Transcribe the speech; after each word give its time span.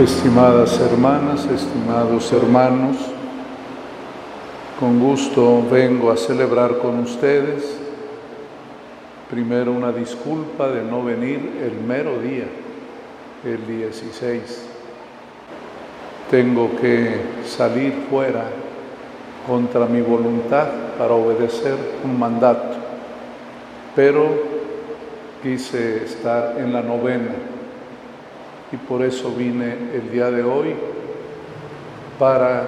Estimadas 0.00 0.80
hermanas, 0.80 1.44
estimados 1.44 2.32
hermanos, 2.32 2.96
con 4.80 4.98
gusto 4.98 5.62
vengo 5.70 6.10
a 6.10 6.16
celebrar 6.16 6.78
con 6.78 7.00
ustedes. 7.00 7.76
Primero 9.30 9.70
una 9.70 9.92
disculpa 9.92 10.68
de 10.68 10.82
no 10.82 11.04
venir 11.04 11.60
el 11.62 11.86
mero 11.86 12.18
día, 12.20 12.46
el 13.44 13.66
16. 13.66 14.66
Tengo 16.30 16.70
que 16.80 17.20
salir 17.46 18.06
fuera 18.08 18.44
contra 19.46 19.84
mi 19.84 20.00
voluntad 20.00 20.68
para 20.96 21.12
obedecer 21.12 21.76
un 22.02 22.18
mandato, 22.18 22.76
pero 23.94 24.26
quise 25.42 26.02
estar 26.02 26.56
en 26.58 26.72
la 26.72 26.80
novena 26.80 27.52
y 28.72 28.76
por 28.76 29.02
eso 29.02 29.30
vine 29.36 29.76
el 29.92 30.10
día 30.10 30.30
de 30.30 30.42
hoy 30.42 30.74
para 32.18 32.66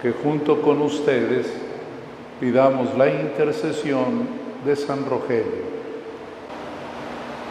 que 0.00 0.10
junto 0.10 0.62
con 0.62 0.80
ustedes 0.80 1.46
pidamos 2.40 2.96
la 2.96 3.08
intercesión 3.08 4.26
de 4.64 4.74
San 4.74 5.04
Rogelio. 5.04 5.68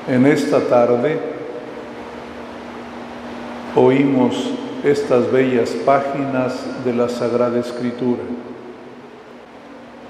En 0.07 0.25
esta 0.25 0.61
tarde 0.61 1.19
oímos 3.75 4.51
estas 4.83 5.31
bellas 5.31 5.69
páginas 5.85 6.83
de 6.83 6.93
la 6.93 7.09
Sagrada 7.09 7.59
Escritura. 7.59 8.23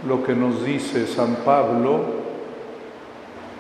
Lo 0.08 0.24
que 0.24 0.36
nos 0.36 0.64
dice 0.64 1.08
San 1.08 1.38
Pablo, 1.44 2.02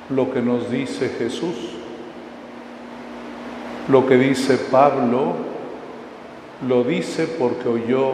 lo 0.09 0.31
que 0.31 0.42
nos 0.42 0.69
dice 0.69 1.09
Jesús 1.09 1.77
lo 3.89 4.05
que 4.05 4.17
dice 4.17 4.57
Pablo 4.57 5.33
lo 6.67 6.83
dice 6.83 7.27
porque 7.27 7.69
oyó 7.69 8.13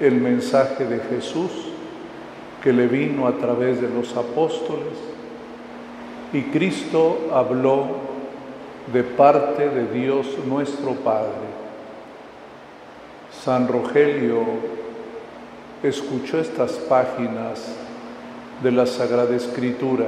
el 0.00 0.14
mensaje 0.14 0.84
de 0.84 1.00
Jesús 1.00 1.50
que 2.62 2.72
le 2.72 2.86
vino 2.86 3.26
a 3.26 3.32
través 3.32 3.80
de 3.80 3.88
los 3.88 4.16
apóstoles 4.16 4.94
y 6.32 6.42
Cristo 6.42 7.28
habló 7.34 7.86
de 8.92 9.02
parte 9.02 9.68
de 9.68 9.86
Dios 9.92 10.26
nuestro 10.46 10.92
Padre. 10.92 11.52
San 13.44 13.68
Rogelio 13.68 14.42
escuchó 15.82 16.38
estas 16.38 16.72
páginas 16.72 17.74
de 18.62 18.70
la 18.70 18.86
Sagrada 18.86 19.34
Escritura 19.34 20.06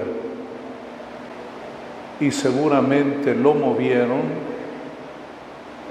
y 2.20 2.30
seguramente 2.30 3.34
lo 3.34 3.54
movieron 3.54 4.53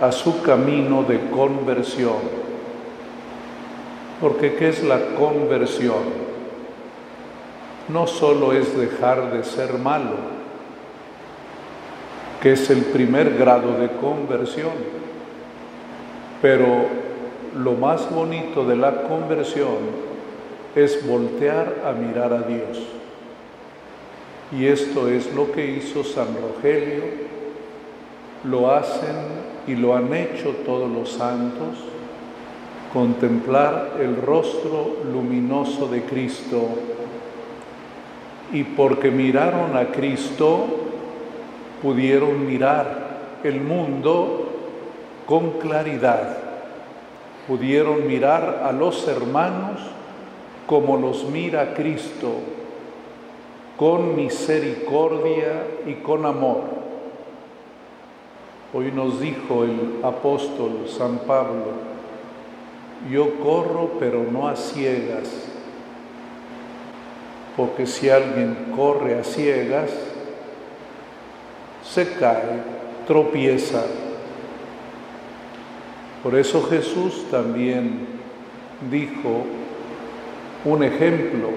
a 0.04 0.12
su 0.12 0.42
camino 0.42 1.04
de 1.04 1.30
conversión. 1.30 2.18
Porque 4.20 4.56
¿qué 4.56 4.68
es 4.68 4.84
la 4.84 5.00
conversión? 5.18 6.04
No 7.88 8.06
solo 8.06 8.52
es 8.52 8.78
dejar 8.78 9.32
de 9.32 9.46
ser 9.46 9.78
malo, 9.78 10.18
que 12.42 12.52
es 12.52 12.70
el 12.70 12.82
primer 12.82 13.38
grado 13.38 13.78
de 13.80 13.88
conversión, 13.92 14.74
pero 16.42 16.68
lo 17.56 17.72
más 17.72 18.14
bonito 18.14 18.66
de 18.66 18.76
la 18.76 19.04
conversión 19.04 20.04
es 20.76 21.08
voltear 21.08 21.82
a 21.86 21.94
mirar 21.94 22.34
a 22.34 22.42
Dios. 22.42 22.78
Y 24.52 24.66
esto 24.66 25.08
es 25.08 25.34
lo 25.34 25.50
que 25.54 25.66
hizo 25.66 26.04
San 26.04 26.28
Rogelio, 26.36 27.04
lo 28.44 28.70
hacen 28.70 29.43
y 29.68 29.76
lo 29.76 29.96
han 29.96 30.14
hecho 30.14 30.50
todos 30.66 30.92
los 30.92 31.12
santos, 31.12 31.80
contemplar 32.92 33.94
el 34.00 34.18
rostro 34.18 34.98
luminoso 35.12 35.88
de 35.88 36.04
Cristo. 36.04 36.68
Y 38.52 38.64
porque 38.64 39.10
miraron 39.10 39.76
a 39.76 39.88
Cristo, 39.88 40.66
pudieron 41.82 42.46
mirar 42.46 43.40
el 43.44 43.62
mundo 43.62 44.50
con 45.26 45.52
claridad, 45.52 46.38
pudieron 47.48 48.06
mirar 48.06 48.64
a 48.64 48.72
los 48.72 49.08
hermanos 49.08 49.82
como 50.68 50.98
los 50.98 51.26
mira 51.30 51.74
Cristo, 51.74 52.32
con 53.78 54.16
misericordia 54.16 55.64
y 55.88 55.96
con 55.96 56.26
amor. 56.26 56.73
Hoy 58.76 58.92
nos 58.92 59.22
dijo 59.22 59.66
el 59.66 60.00
apóstol 60.02 60.88
San 60.88 61.20
Pablo, 61.28 61.74
yo 63.12 63.36
corro 63.36 63.92
pero 64.00 64.24
no 64.24 64.48
a 64.48 64.56
ciegas, 64.56 65.30
porque 67.56 67.86
si 67.86 68.10
alguien 68.10 68.74
corre 68.76 69.20
a 69.20 69.24
ciegas, 69.24 69.92
se 71.84 72.14
cae, 72.16 72.64
tropieza. 73.06 73.84
Por 76.24 76.34
eso 76.34 76.64
Jesús 76.64 77.26
también 77.30 78.08
dijo 78.90 79.44
un 80.66 80.84
ejemplo, 80.84 81.50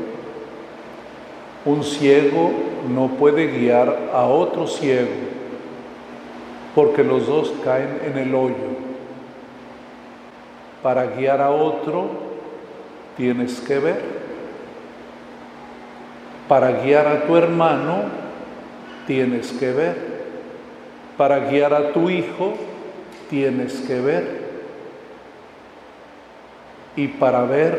un 1.64 1.82
ciego 1.82 2.50
no 2.94 3.08
puede 3.08 3.46
guiar 3.46 4.10
a 4.12 4.26
otro 4.26 4.66
ciego 4.66 5.25
porque 6.76 7.02
los 7.02 7.26
dos 7.26 7.54
caen 7.64 8.00
en 8.04 8.18
el 8.18 8.34
hoyo. 8.34 8.76
Para 10.82 11.06
guiar 11.06 11.40
a 11.40 11.50
otro 11.50 12.10
tienes 13.16 13.60
que 13.60 13.78
ver. 13.78 14.02
Para 16.46 16.82
guiar 16.82 17.06
a 17.06 17.26
tu 17.26 17.34
hermano 17.34 18.02
tienes 19.06 19.52
que 19.52 19.72
ver. 19.72 19.96
Para 21.16 21.48
guiar 21.48 21.72
a 21.72 21.92
tu 21.94 22.10
hijo 22.10 22.52
tienes 23.30 23.80
que 23.80 23.98
ver. 23.98 24.46
Y 26.94 27.08
para 27.08 27.44
ver, 27.44 27.78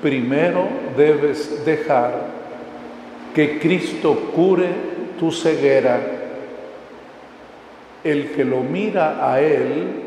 primero 0.00 0.66
debes 0.96 1.62
dejar 1.66 2.14
que 3.34 3.58
Cristo 3.58 4.30
cure 4.34 4.68
tu 5.20 5.30
ceguera 5.30 6.21
el 8.04 8.32
que 8.32 8.44
lo 8.44 8.60
mira 8.60 9.32
a 9.32 9.40
Él 9.40 10.02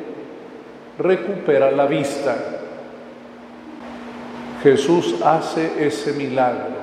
recupera 1.00 1.72
la 1.72 1.86
vista. 1.86 2.36
Jesús 4.64 5.16
hace 5.24 5.86
ese 5.86 6.14
milagro 6.14 6.76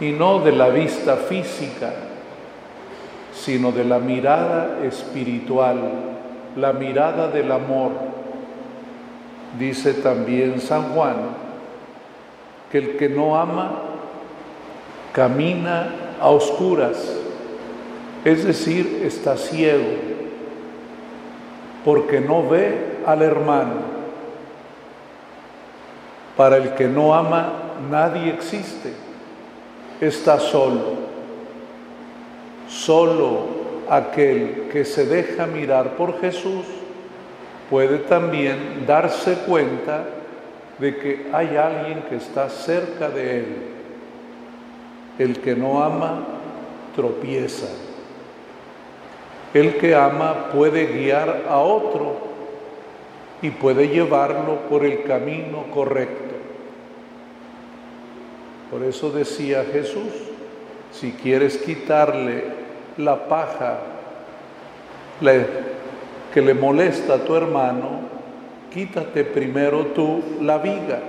y 0.00 0.12
no 0.12 0.40
de 0.40 0.52
la 0.52 0.68
vista 0.68 1.16
física, 1.16 1.92
sino 3.32 3.70
de 3.70 3.84
la 3.84 3.98
mirada 3.98 4.78
espiritual, 4.84 5.78
la 6.56 6.72
mirada 6.72 7.28
del 7.28 7.52
amor. 7.52 7.92
Dice 9.58 9.94
también 9.94 10.60
San 10.60 10.94
Juan 10.94 11.16
que 12.70 12.78
el 12.78 12.96
que 12.96 13.08
no 13.08 13.36
ama 13.36 13.72
camina 15.12 15.88
a 16.20 16.30
oscuras 16.30 17.16
es 18.24 18.44
decir, 18.44 19.02
está 19.04 19.36
ciego, 19.36 19.88
porque 21.84 22.20
no 22.20 22.48
ve 22.48 22.98
al 23.06 23.22
hermano. 23.22 24.00
Para 26.36 26.56
el 26.56 26.74
que 26.74 26.86
no 26.86 27.14
ama, 27.14 27.52
nadie 27.90 28.30
existe, 28.30 28.92
está 30.00 30.38
solo. 30.38 31.10
Solo 32.68 33.60
aquel 33.88 34.68
que 34.70 34.84
se 34.84 35.06
deja 35.06 35.46
mirar 35.46 35.96
por 35.96 36.20
Jesús 36.20 36.64
puede 37.68 37.98
también 37.98 38.84
darse 38.86 39.34
cuenta 39.46 40.04
de 40.78 40.96
que 40.96 41.30
hay 41.32 41.56
alguien 41.56 42.02
que 42.08 42.16
está 42.16 42.48
cerca 42.48 43.08
de 43.08 43.38
él. 43.38 43.46
El 45.18 45.40
que 45.40 45.54
no 45.54 45.82
ama 45.82 46.24
tropieza. 46.94 47.66
El 49.52 49.78
que 49.78 49.94
ama 49.96 50.50
puede 50.52 50.86
guiar 50.86 51.44
a 51.48 51.58
otro 51.58 52.14
y 53.42 53.50
puede 53.50 53.88
llevarlo 53.88 54.60
por 54.68 54.84
el 54.84 55.02
camino 55.02 55.64
correcto. 55.74 56.34
Por 58.70 58.84
eso 58.84 59.10
decía 59.10 59.64
Jesús, 59.72 60.12
si 60.92 61.12
quieres 61.12 61.56
quitarle 61.58 62.44
la 62.96 63.26
paja 63.26 63.78
que 66.32 66.40
le 66.40 66.54
molesta 66.54 67.14
a 67.14 67.24
tu 67.24 67.34
hermano, 67.34 68.02
quítate 68.72 69.24
primero 69.24 69.86
tú 69.86 70.22
la 70.40 70.58
viga 70.58 71.00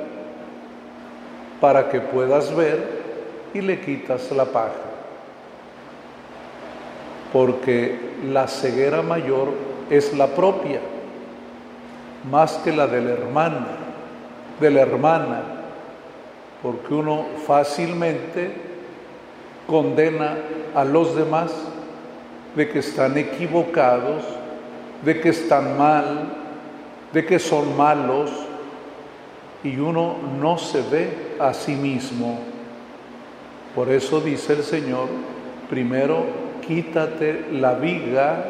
para 1.60 1.90
que 1.90 2.02
puedas 2.02 2.56
ver 2.56 3.02
y 3.54 3.62
le 3.62 3.80
quitas 3.80 4.32
la 4.32 4.46
paja 4.46 4.91
porque 7.32 7.98
la 8.26 8.48
ceguera 8.48 9.02
mayor 9.02 9.50
es 9.90 10.14
la 10.14 10.28
propia, 10.28 10.80
más 12.30 12.54
que 12.64 12.72
la 12.72 12.88
del 12.88 13.08
hermano, 13.08 13.68
de 14.60 14.70
la 14.70 14.82
hermana, 14.82 15.42
porque 16.62 16.94
uno 16.94 17.26
fácilmente 17.48 18.52
condena 19.66 20.38
a 20.76 20.84
los 20.84 21.16
demás 21.16 21.52
de 22.56 22.70
que 22.70 22.80
están 22.80 23.18
equivocados, 23.18 24.24
de 25.04 25.20
que 25.20 25.30
están 25.30 25.78
mal, 25.78 26.34
de 27.14 27.26
que 27.26 27.40
son 27.40 27.76
malos, 27.78 28.30
y 29.64 29.78
uno 29.78 30.16
no 30.40 30.58
se 30.58 30.82
ve 30.82 31.36
a 31.40 31.54
sí 31.54 31.76
mismo. 31.76 32.40
Por 33.76 33.90
eso 33.90 34.20
dice 34.20 34.54
el 34.54 34.64
Señor, 34.64 35.08
primero 35.70 36.51
quítate 36.62 37.48
la 37.52 37.74
viga 37.74 38.46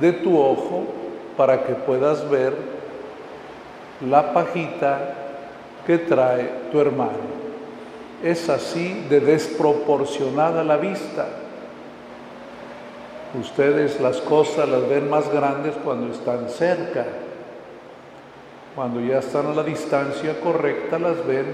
de 0.00 0.12
tu 0.12 0.38
ojo 0.38 0.84
para 1.36 1.64
que 1.64 1.74
puedas 1.74 2.28
ver 2.28 2.54
la 4.08 4.32
pajita 4.32 5.14
que 5.86 5.98
trae 5.98 6.50
tu 6.70 6.80
hermano. 6.80 7.40
Es 8.22 8.48
así 8.48 9.06
de 9.08 9.20
desproporcionada 9.20 10.62
la 10.64 10.76
vista. 10.76 11.26
Ustedes 13.38 14.00
las 14.00 14.20
cosas 14.20 14.68
las 14.68 14.88
ven 14.88 15.08
más 15.08 15.32
grandes 15.32 15.74
cuando 15.84 16.12
están 16.12 16.48
cerca. 16.48 17.06
Cuando 18.74 19.00
ya 19.00 19.18
están 19.18 19.46
a 19.46 19.54
la 19.54 19.62
distancia 19.62 20.40
correcta 20.40 20.98
las 20.98 21.26
ven 21.26 21.46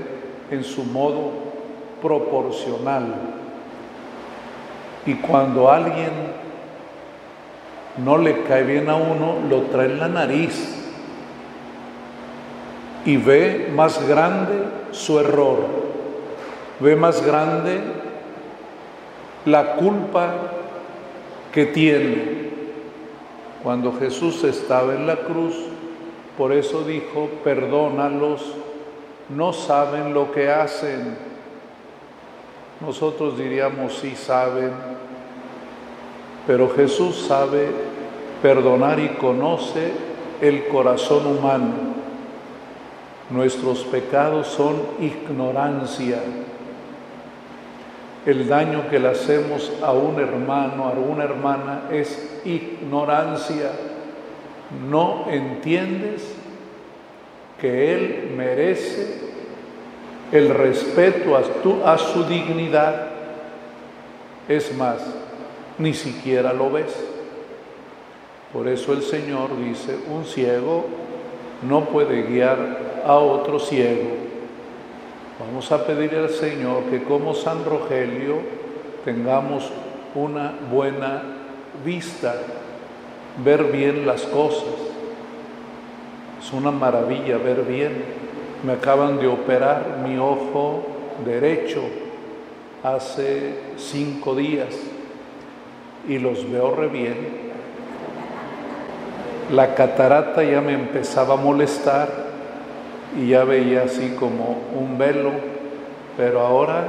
en 0.51 0.65
su 0.65 0.85
modo 0.85 1.31
proporcional. 2.03 3.15
Y 5.07 5.15
cuando 5.15 5.71
alguien 5.71 6.11
no 8.05 8.19
le 8.19 8.43
cae 8.43 8.65
bien 8.65 8.91
a 8.91 8.97
uno, 8.97 9.37
lo 9.49 9.63
trae 9.63 9.87
en 9.87 9.99
la 9.99 10.09
nariz 10.09 10.77
y 13.07 13.17
ve 13.17 13.71
más 13.73 14.07
grande 14.07 14.65
su 14.91 15.21
error, 15.21 15.65
ve 16.81 16.97
más 16.97 17.25
grande 17.25 17.81
la 19.45 19.77
culpa 19.77 20.35
que 21.53 21.67
tiene. 21.67 22.47
Cuando 23.63 23.93
Jesús 23.93 24.43
estaba 24.45 24.95
en 24.95 25.07
la 25.07 25.17
cruz, 25.17 25.55
por 26.37 26.53
eso 26.53 26.83
dijo, 26.83 27.31
perdónalos, 27.45 28.55
no 29.29 29.53
saben 29.53 30.13
lo 30.13 30.33
que 30.33 30.51
hacen. 30.51 31.17
Nosotros 32.81 33.39
diríamos, 33.39 33.99
sí 33.99 34.15
saben, 34.15 34.73
pero 36.47 36.71
Jesús 36.71 37.27
sabe 37.29 37.69
perdonar 38.43 38.99
y 39.01 39.09
conoce 39.11 39.93
el 40.41 40.69
corazón 40.69 41.27
humano. 41.27 41.75
Nuestros 43.31 43.81
pecados 43.85 44.47
son 44.47 44.77
ignorancia 45.01 46.21
el 48.27 48.49
daño 48.49 48.91
que 48.91 48.99
le 48.99 49.09
hacemos 49.09 49.73
a 49.81 49.93
un 49.93 50.19
hermano, 50.19 50.89
a 50.89 50.91
una 50.91 51.23
hermana, 51.23 51.83
es 51.93 52.41
ignorancia. 52.45 53.71
No 54.91 55.27
entiendes 55.31 56.35
que 57.61 57.95
Él 57.95 58.33
merece 58.37 59.26
el 60.33 60.49
respeto 60.51 61.37
a, 61.37 61.93
a 61.93 61.99
su 61.99 62.25
dignidad. 62.25 63.09
Es 64.49 64.75
más, 64.77 64.99
ni 65.79 65.95
siquiera 65.95 66.53
lo 66.53 66.71
ves. 66.71 66.95
Por 68.53 68.69
eso 68.69 68.93
el 68.93 69.03
Señor 69.03 69.51
dice, 69.59 69.99
un 70.09 70.25
ciego 70.25 70.87
no 71.69 71.85
puede 71.87 72.23
guiar 72.23 73.03
a 73.05 73.15
otro 73.15 73.59
ciego. 73.59 74.27
Vamos 75.39 75.71
a 75.71 75.85
pedir 75.87 76.15
al 76.15 76.31
Señor 76.31 76.85
que 76.85 77.03
como 77.03 77.35
San 77.35 77.65
Rogelio 77.65 78.39
tengamos 79.05 79.71
una 80.15 80.55
buena 80.71 81.23
vista, 81.85 82.35
ver 83.45 83.65
bien 83.65 84.07
las 84.07 84.23
cosas. 84.23 84.65
Es 86.41 86.53
una 86.53 86.71
maravilla 86.71 87.37
ver 87.37 87.63
bien. 87.63 88.26
Me 88.65 88.73
acaban 88.73 89.19
de 89.19 89.27
operar 89.27 89.99
mi 90.05 90.19
ojo 90.19 90.85
derecho 91.25 91.83
hace 92.83 93.55
cinco 93.77 94.35
días 94.35 94.75
y 96.09 96.19
los 96.19 96.51
veo 96.51 96.75
re 96.75 96.89
bien. 96.89 97.47
La 99.53 99.75
catarata 99.75 100.43
ya 100.43 100.61
me 100.61 100.75
empezaba 100.75 101.35
a 101.35 101.37
molestar 101.37 102.09
y 103.17 103.29
ya 103.29 103.45
veía 103.45 103.85
así 103.85 104.17
como 104.19 104.59
un 104.75 104.99
velo, 104.99 105.31
pero 106.17 106.41
ahora 106.41 106.85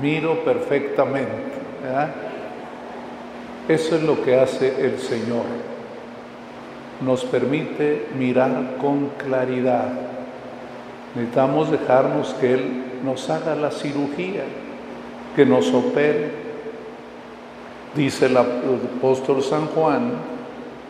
miro 0.00 0.44
perfectamente. 0.44 1.50
Eso 3.68 3.96
es 3.96 4.02
lo 4.02 4.22
que 4.22 4.38
hace 4.38 4.84
el 4.84 4.98
Señor. 4.98 5.69
Nos 7.00 7.24
permite 7.24 8.08
mirar 8.18 8.76
con 8.80 9.10
claridad. 9.16 9.88
Necesitamos 11.14 11.70
dejarnos 11.70 12.34
que 12.34 12.54
Él 12.54 12.84
nos 13.04 13.28
haga 13.30 13.54
la 13.54 13.70
cirugía, 13.70 14.44
que 15.34 15.46
nos 15.46 15.72
opere. 15.72 16.30
Dice 17.94 18.26
el 18.26 18.36
apóstol 18.36 19.42
San 19.42 19.66
Juan 19.68 20.12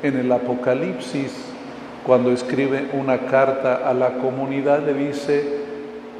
en 0.02 0.18
el 0.18 0.30
Apocalipsis 0.32 1.50
cuando 2.04 2.32
escribe 2.32 2.88
una 2.94 3.26
carta 3.26 3.88
a 3.88 3.94
la 3.94 4.14
comunidad, 4.14 4.84
le 4.84 4.94
dice, 4.94 5.44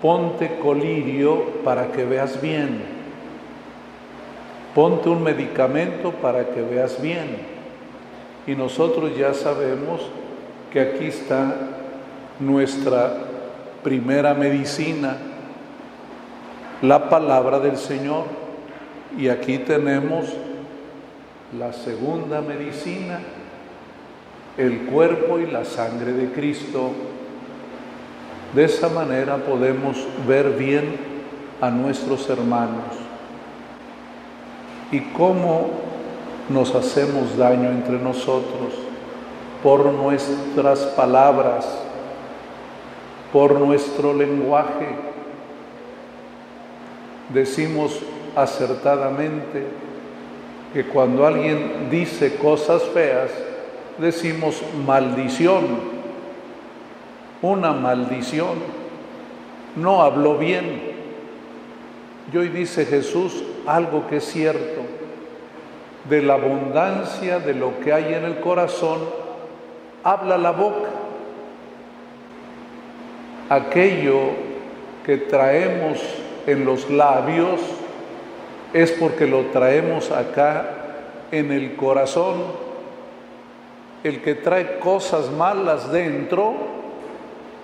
ponte 0.02 0.58
colirio 0.62 1.62
para 1.64 1.88
que 1.88 2.04
veas 2.04 2.40
bien, 2.40 2.82
ponte 4.75 5.08
un 5.08 5.22
medicamento 5.22 6.12
para 6.12 6.48
que 6.50 6.60
veas 6.62 7.00
bien. 7.00 7.59
Y 8.46 8.54
nosotros 8.54 9.16
ya 9.16 9.34
sabemos 9.34 10.00
que 10.72 10.81
aquí 10.81 11.06
está 11.06 11.54
nuestra 12.38 13.12
primera 13.82 14.34
medicina, 14.34 15.16
la 16.82 17.08
palabra 17.08 17.58
del 17.58 17.76
Señor. 17.76 18.24
Y 19.19 19.29
aquí 19.29 19.58
tenemos 19.58 20.32
la 21.58 21.72
segunda 21.72 22.41
medicina, 22.41 23.20
el 24.56 24.86
cuerpo 24.86 25.38
y 25.38 25.46
la 25.46 25.65
sangre 25.65 26.12
de 26.12 26.31
Cristo. 26.32 26.93
De 28.55 28.65
esa 28.65 28.88
manera 28.88 29.36
podemos 29.36 29.96
ver 30.26 30.50
bien 30.50 30.96
a 31.60 31.70
nuestros 31.70 32.29
hermanos 32.31 32.96
y 34.91 35.00
cómo 35.00 35.90
nos 36.50 36.74
hacemos 36.74 37.36
daño 37.36 37.70
entre 37.70 37.98
nosotros 37.98 38.74
por 39.62 39.86
nuestras 39.86 40.80
palabras, 40.80 41.66
por 43.32 43.58
nuestro 43.58 44.12
lenguaje. 44.12 44.88
Decimos 47.32 48.00
acertadamente 48.34 49.64
que 50.72 50.84
cuando 50.84 51.24
alguien 51.24 51.88
dice 51.88 52.36
cosas 52.36 52.82
feas, 52.82 53.30
decimos 53.98 54.60
maldición, 54.84 55.64
una 57.42 57.72
maldición, 57.72 58.58
no 59.76 60.02
habló 60.02 60.36
bien. 60.36 60.90
Y 62.32 62.36
hoy 62.36 62.48
dice 62.48 62.86
Jesús 62.86 63.44
algo 63.66 64.08
que 64.08 64.16
es 64.16 64.24
cierto, 64.24 64.99
de 66.04 66.22
la 66.22 66.34
abundancia 66.34 67.38
de 67.38 67.54
lo 67.54 67.80
que 67.80 67.92
hay 67.92 68.14
en 68.14 68.24
el 68.24 68.40
corazón, 68.40 69.00
habla 70.02 70.38
la 70.38 70.52
boca. 70.52 70.88
Aquello 73.48 74.30
que 75.04 75.19
traemos 75.19 75.98
en 76.46 76.64
los 76.64 76.88
labios 76.90 77.60
es 78.72 78.92
porque 78.92 79.26
lo 79.26 79.46
traemos 79.46 80.10
acá 80.10 80.76
en 81.32 81.52
el 81.52 81.76
corazón 81.76 82.70
el 84.02 84.22
que 84.22 84.34
trae 84.34 84.78
cosas 84.78 85.30
malas 85.30 85.92
dentro, 85.92 86.54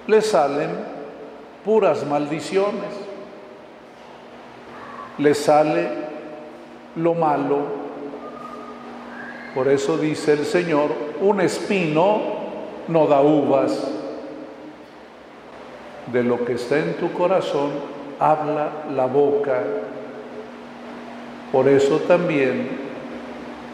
le 0.06 0.20
salen 0.20 0.70
puras 1.64 2.06
maldiciones. 2.06 2.90
Le 5.18 5.34
sale 5.34 5.88
lo 6.96 7.14
malo. 7.14 7.85
Por 9.56 9.68
eso 9.68 9.96
dice 9.96 10.34
el 10.34 10.44
Señor, 10.44 10.90
un 11.22 11.40
espino 11.40 12.20
no 12.88 13.06
da 13.06 13.22
uvas. 13.22 13.90
De 16.12 16.22
lo 16.22 16.44
que 16.44 16.52
está 16.52 16.78
en 16.78 16.92
tu 16.98 17.10
corazón 17.12 17.70
habla 18.20 18.68
la 18.94 19.06
boca. 19.06 19.62
Por 21.50 21.68
eso 21.68 22.00
también 22.00 22.68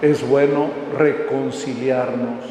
es 0.02 0.24
bueno 0.28 0.68
reconciliarnos 0.96 2.44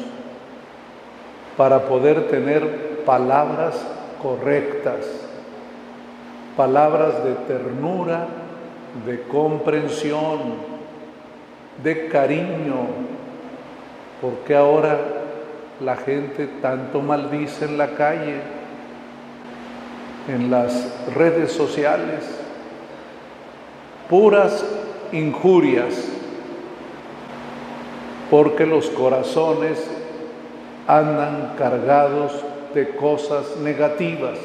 para 1.56 1.86
poder 1.86 2.28
tener 2.28 3.02
palabras 3.06 3.82
correctas, 4.22 5.06
palabras 6.54 7.24
de 7.24 7.32
ternura, 7.46 8.26
de 9.06 9.22
comprensión, 9.22 10.70
de 11.82 12.08
cariño, 12.08 13.12
porque 14.22 14.54
ahora 14.54 15.00
la 15.80 15.96
gente 15.96 16.46
tanto 16.62 17.02
maldice 17.02 17.64
en 17.64 17.76
la 17.76 17.88
calle, 17.88 18.36
en 20.28 20.48
las 20.48 20.92
redes 21.16 21.50
sociales, 21.50 22.24
puras 24.08 24.64
injurias, 25.10 26.08
porque 28.30 28.64
los 28.64 28.88
corazones 28.90 29.84
andan 30.86 31.54
cargados 31.58 32.32
de 32.74 32.94
cosas 32.94 33.56
negativas. 33.56 34.38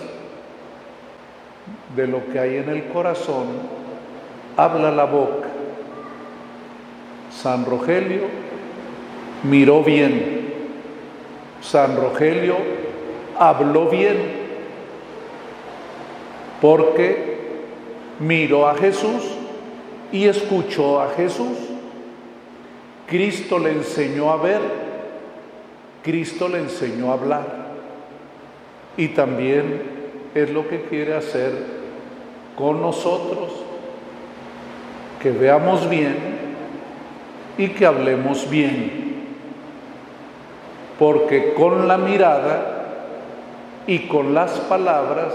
De 1.96 2.08
lo 2.08 2.26
que 2.28 2.40
hay 2.40 2.58
en 2.58 2.70
el 2.70 2.86
corazón, 2.88 3.46
habla 4.56 4.90
la 4.92 5.06
boca. 5.06 5.50
San 7.30 7.66
Rogelio 7.66 8.48
miró 9.44 9.84
bien. 9.84 10.54
San 11.62 11.96
Rogelio 11.98 12.56
habló 13.38 13.90
bien. 13.90 14.48
Porque 16.62 17.38
miró 18.20 18.68
a 18.68 18.76
Jesús 18.76 19.24
y 20.12 20.26
escuchó 20.26 21.02
a 21.02 21.10
Jesús. 21.10 21.58
Cristo 23.08 23.60
le 23.60 23.72
enseñó 23.72 24.32
a 24.32 24.38
ver, 24.38 24.60
Cristo 26.04 26.50
le 26.50 26.60
enseñó 26.60 27.12
a 27.12 27.14
hablar. 27.14 27.68
Y 28.98 29.10
también 29.10 29.82
es 30.34 30.50
lo 30.50 30.68
que 30.68 30.82
quiere 30.84 31.16
hacer 31.16 31.52
con 32.58 32.82
nosotros, 32.82 33.52
que 35.22 35.32
veamos 35.32 35.88
bien 35.90 36.18
y 37.58 37.70
que 37.70 37.86
hablemos 37.86 38.50
bien. 38.50 39.07
Porque 41.00 41.54
con 41.54 41.88
la 41.88 41.98
mirada 41.98 42.78
y 43.86 44.00
con 44.08 44.34
las 44.34 44.52
palabras 44.62 45.34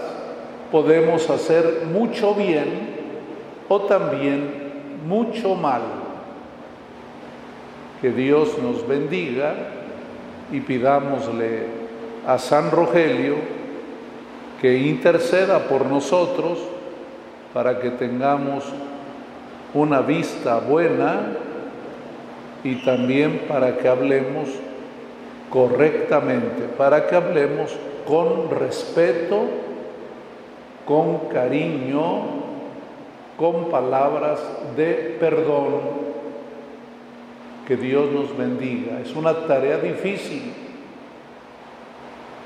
podemos 0.71 1.29
hacer 1.31 1.85
mucho 1.93 2.35
bien 2.35 2.91
o 3.69 3.83
también 3.83 4.73
mucho 5.07 5.55
mal. 5.55 5.83
Que 8.01 8.11
Dios 8.11 8.59
nos 8.59 8.87
bendiga 8.87 9.55
y 10.51 10.61
pidámosle 10.61 11.67
a 12.27 12.39
San 12.39 12.71
Rogelio 12.71 13.37
que 14.61 14.79
interceda 14.79 15.61
por 15.69 15.87
nosotros 15.87 16.59
para 17.53 17.81
que 17.81 17.91
tengamos 17.91 18.65
una 19.75 20.01
vista 20.01 20.59
buena 20.59 21.21
y 22.63 22.77
también 22.77 23.43
para 23.49 23.77
que 23.77 23.89
hablemos 23.89 24.49
correctamente, 25.53 26.63
para 26.79 27.07
que 27.07 27.15
hablemos 27.15 27.77
con 28.07 28.51
respeto, 28.51 29.43
con 30.87 31.29
cariño, 31.29 32.43
con 33.37 33.67
palabras 33.67 34.41
de 34.77 35.17
perdón 35.21 35.81
que 37.67 37.77
Dios 37.77 38.11
nos 38.11 38.37
bendiga. 38.37 39.01
Es 39.01 39.15
una 39.15 39.47
tarea 39.47 39.77
difícil 39.77 40.55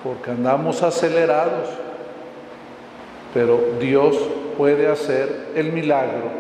porque 0.02 0.32
andamos 0.32 0.82
acelerados, 0.82 1.68
pero 3.32 3.58
Dios 3.80 4.16
puede 4.58 4.88
hacer 4.88 5.52
el 5.54 5.72
milagro. 5.72 6.30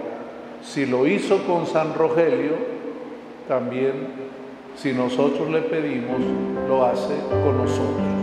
Si 0.62 0.84
lo 0.84 1.06
hizo 1.06 1.38
con 1.46 1.66
San 1.66 1.94
Rogelio, 1.94 2.54
también 3.48 4.26
si 4.76 4.92
nosotros 4.92 5.48
le 5.50 5.62
pedimos, 5.62 6.20
lo 6.66 6.84
hace 6.84 7.16
con 7.44 7.56
nosotros. 7.58 8.15